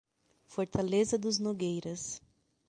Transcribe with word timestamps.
Fortaleza 0.47 1.15
dos 1.15 1.37
Nogueiras 1.39 2.19